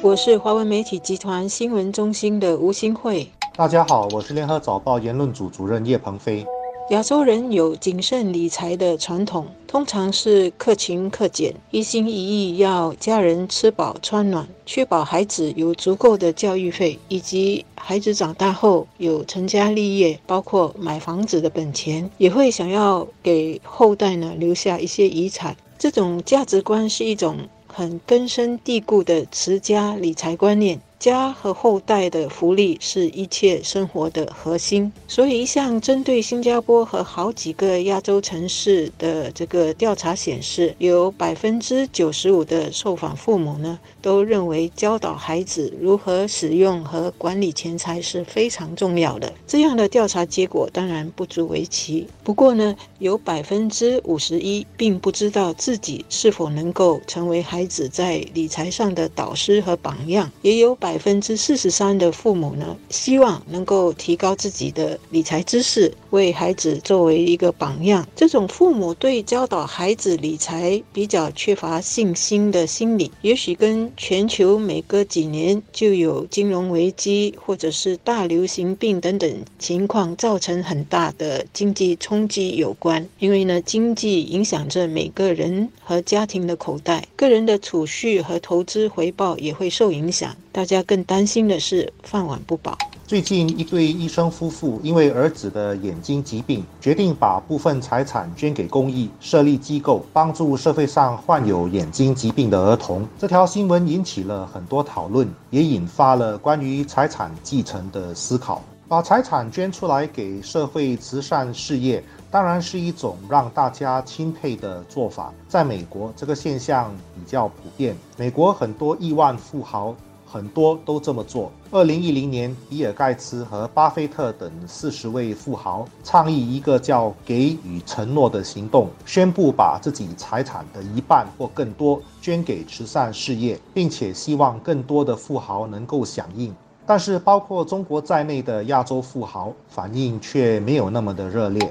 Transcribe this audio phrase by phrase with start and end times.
[0.00, 3.28] 我是华文媒体集团新闻中心的吴新慧。
[3.56, 6.46] 大家好，我是联合早报言论组主任叶鹏飞。
[6.90, 25.56] 亚洲人有谨慎理财的传统，通常是克勤克俭，一心一意要家人吃饱穿暖，确保孩子有足够的教育费，以及孩子长大后有成家立业，包括买房子的本钱，也会想要给后代呢留下一些遗产。
[25.76, 27.36] 这种价值观是一种
[27.78, 30.80] 很根深蒂固的持家理财观念。
[30.98, 49.32] 家和后代的福利是一切生活的核心，所以一项针对新加坡和好几个亚洲城市的这个调查显示，有百分之九十五的受访父母呢都认为教导孩子如何使用和管理钱财是非常重要的。
[49.46, 60.87] 这样的调查结果当然不足为奇，不过呢，有百分之五十一并不知道自己是否能够成为孩子在理财上的导师和榜样，也有百。
[60.88, 68.06] 百分之四十三的父母呢，希望能够提高自己的理财知识，为孩子作为一个榜样。
[68.14, 83.08] 这种父母对教导孩子理财比较缺乏信心的心理，也许跟全球每隔几年就有金融危机或者是大流行病等等情况造成很大的经济冲击有关。
[83.18, 90.36] 因为呢，经济影响着每个人和家庭的口袋，个人的储蓄和投资回报也会受影响。
[90.52, 92.76] 大家更担心的是饭碗不保。
[93.08, 103.08] 最近，一对医生夫妇因为儿子的眼睛疾病，决定把部分财产捐给公益，设立机构帮助社会上患有眼睛疾病的儿童。
[103.18, 108.60] 这条新闻引起了很多讨论，也引发了关于财产继承的思考。
[108.86, 115.32] 把财产捐出来给社会慈善事业，当然是一种让大家钦佩的做法。
[115.48, 117.96] 在美国，这个现象比较普遍。
[118.18, 119.96] 美国很多亿万富豪。
[120.30, 121.50] 很多都这么做。
[121.70, 136.54] 二零一零年，比尔·盖茨和巴菲特等四十位富豪倡议一个叫“给予承诺”的行动，宣布把自己财产的一半或更多捐给慈善事业，并且希望更多的富豪能够响应。
[136.84, 141.70] 但是，包括中国在内的亚洲富豪反应却没有那么的热烈。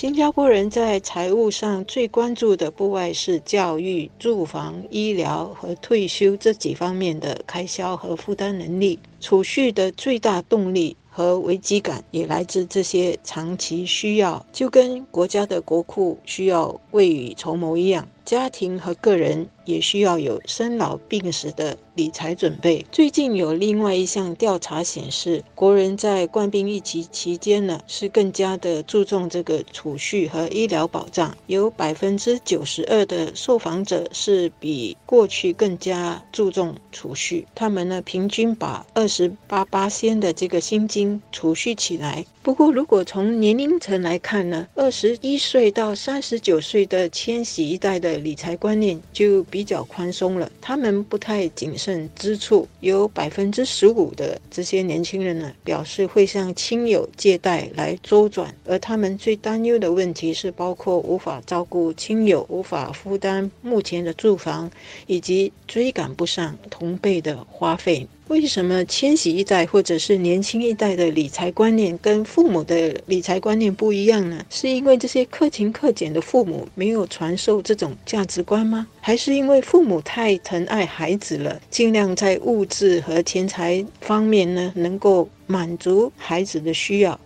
[0.00, 8.98] 新加坡人在财务上最关注的不外是教育、住房、医疗和退休这几方面的开销和负担能力。
[9.20, 18.08] 储蓄的最大动力和危机感也来自这些长期需要，就跟国家的国库需要未雨绸缪一样。
[18.24, 22.84] 家庭和个人也需要有生老病死的理财准备。
[22.90, 31.36] 最近有另外一项调查显示，国人在冠病疫情期间呢，是更加的注重这个储蓄和医疗保障。
[31.46, 42.24] 有百分之九十二的受访者是比过去更加注重储蓄，他们呢平均把二十八八仙的这个薪金储蓄起来。
[42.42, 64.70] 不过，如果从年龄层来看呢，二十一岁到三十九岁的千禧一代的理财观念就比较宽松了，他们不太谨慎支出，有百分之十五的这些年轻人呢表示会向亲友借贷来周转，而他们最担忧的问题是包括无法照顾亲友、无法负担目前的住房，
[65.06, 68.06] 以及追赶不上同辈的花费。
[68.30, 74.46] 为什么千禧一代或者是年轻一代的理财观念跟父母的理财观念不一样呢？
[74.48, 78.86] 是因为这些克勤克俭的父母没有传授这种价值观吗？
[79.00, 87.18] 还是因为父母太疼爱孩子了，尽量在物质和钱财方面呢能够满足孩子的需要，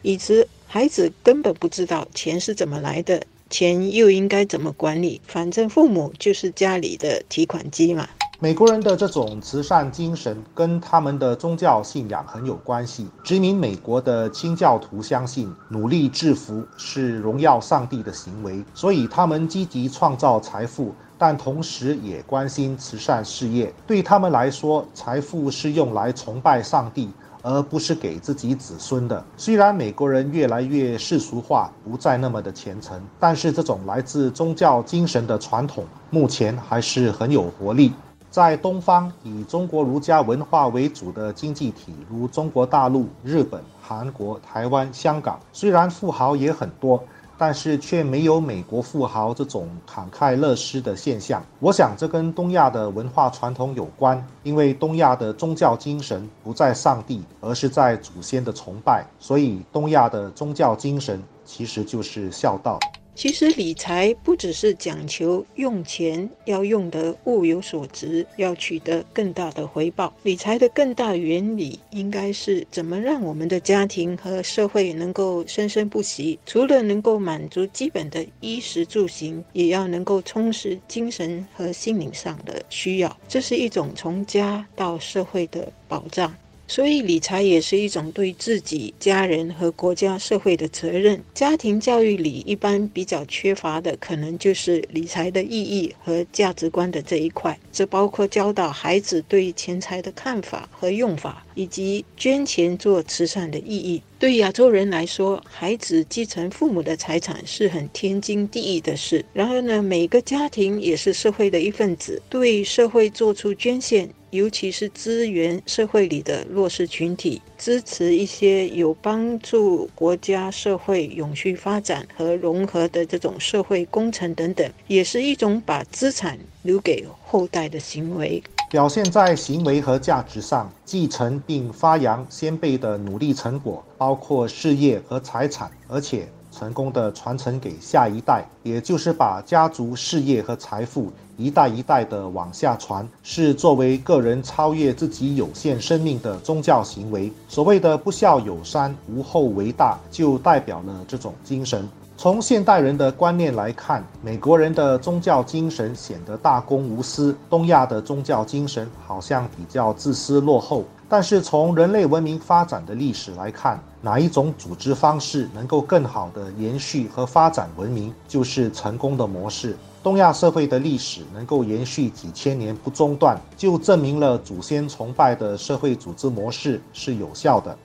[0.00, 5.20] 以致孩子根本不知道钱是怎么来的，钱又应该怎么管理？
[5.26, 8.08] 反正父母就是家里的提款机嘛。
[8.38, 13.08] 美国人的这种慈善精神跟他们的宗教信仰很有关系。
[13.24, 23.72] 殖民美国的清教徒相信努力致富是荣耀上帝的行为，所以他们积极创造财富，但同时也关心慈善事业。
[23.86, 27.08] 对他们来说，财富是用来崇拜上帝，
[27.40, 29.24] 而不是给自己子孙的。
[29.38, 37.94] 虽然美国人越来越世俗化，不再那么的虔诚，但是这种来自宗教精神的传统，目前还是很有活力。
[38.36, 47.02] 在东方以中国儒家文化为主的经济体，如中国大陆、日本、韩国、台湾、香港，虽然富豪也很多，
[47.38, 51.42] 但是却没有美国富豪这种慷慨乐施的现象。
[51.60, 62.78] 我想这跟东亚的文化传统有关，因为东亚的宗教精神不在上帝，而是在祖先的崇拜，所以东亚的宗教精神其实就是孝道。
[63.16, 70.12] 其实理财不只是讲求用钱要用得物有所值，要取得更大的回报。
[70.22, 76.38] 理财的更大原理应该是怎么让我们的家庭和社会能够生生不息。
[76.44, 83.16] 除了能够满足基本的衣食住行，也要能够充实精神和心灵上的需要。
[83.26, 86.34] 这是一种从家到社会的保障。
[86.68, 91.22] 所以，理财也是一种对自己、家人和国家社会的责任。
[91.32, 97.56] 家庭教育里一般比较缺乏的，可能就是理财的意义和价值观的这一块。
[97.72, 104.02] 这包括教导孩子对钱财的看法和用法，以及捐钱做慈善的意义。
[104.18, 109.22] 对亚洲人来说，孩子继承父母的财产是很天经地义的事。
[109.34, 114.08] 然而呢，每个家庭也是社会的一份子，对社会做出捐献。
[114.30, 128.42] 尤其是支援社会里的弱势群体，支持一些有帮助国家社会永续发展和融合的这种社会工程等等，也是一种把资产留给后代的行为。
[128.68, 136.26] 表现在行为和价值上，继承并发扬先辈的努力成果，包括事业和财产，而且。
[136.52, 147.30] 成功的传承给下一代，也就是把家族事业和财富一代一代的往下传，是作为个人超越自己有限生命的宗教行为。
[147.46, 151.86] 所谓的不孝有三，无后为大，就代表了这种精神。
[152.18, 160.82] 从现代人的观念来看，美国人的宗教精神显得大公无私，东亚的宗教精神好像比较自私落后。
[161.10, 169.76] 但是从人类文明发展的历史来看，哪一种组织方式能够更好的延续和发展文明，就是成功的模式。
[170.02, 177.76] 东亚社会的历史能够延续几千年不中断，就证明了祖先崇拜的社会组织模式是有效的。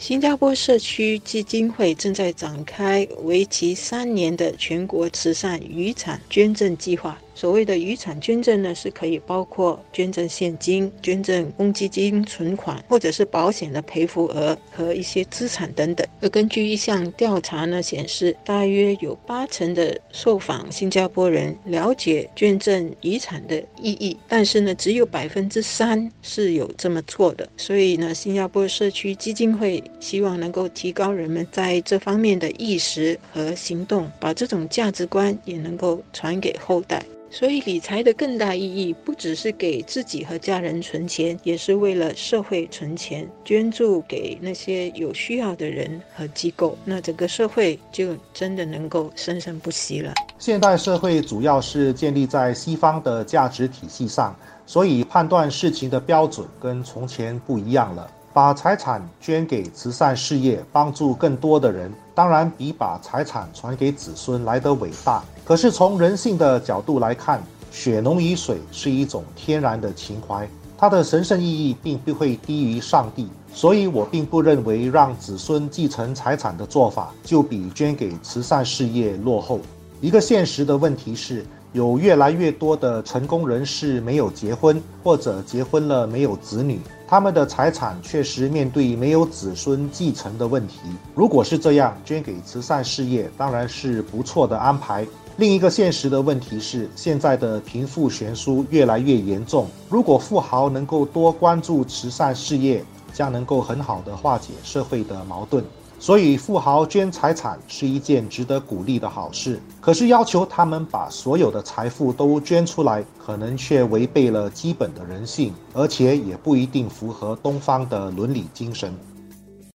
[0.00, 7.20] 新加坡社区基金会正在展开为期三年的全国慈善遗产捐赠计划。
[7.40, 16.06] 所谓的遗产捐赠呢，是可以包括捐赠现金、捐赠公积金存款，或者是保险的赔付额和一些资产等等。
[16.20, 27.48] 而根据一项调查呢显示，大约有八成的受访新加坡人了解捐赠遗产的意义，但是呢，只有百分之三是有这么做的。
[27.56, 37.02] 所以呢，新加坡社区基金会希望能够提高人们在这方面的意识和行动，把这种价值观也能够传给后代。
[37.32, 46.76] 所以，理财的更大意义不只是给自己和家人存钱，也是为了社会存钱，捐助给那些有需要的人和机构。
[46.84, 50.12] 那整个社会就真的能够生生不息了。
[50.40, 54.34] 现代社会主要是建立在西方的价值体系上，
[54.66, 58.10] 所以判断事情的标准跟从前不一样了。
[58.32, 65.22] 把财产捐给慈善事业，帮助更多的人，当然比把财产传给子孙来得伟大。
[65.50, 67.42] 可是从人性的角度来看，
[67.72, 70.48] 血浓于水是一种天然的情怀，
[70.78, 73.26] 它的神圣意义并不会低于上帝。
[73.52, 79.58] 所以我并不认为让子孙继承财产的做法就比捐给慈善事业落后。
[80.00, 86.78] 一个现实的问题是，有越来越多的成功人士没有结婚，或者结婚了没有子女。
[87.08, 90.78] 他们的财产确实面对没有子孙继承的问题。
[91.12, 95.04] 如果是这样，捐给慈善事业当然是不错的安排。
[95.40, 99.66] 另一个现实的问题是，现在的贫富悬殊越来越严重。
[99.88, 105.64] 如果富豪能够多关注慈善事业，将能够很好的化解社会的矛盾。
[105.98, 109.58] 所以，富豪捐财产是一件值得鼓励的好事。
[109.80, 118.94] 可是，要求他们把所有的财富都捐出来，可能却违背了基本的人性，而且也不一定符合东方的伦理精神。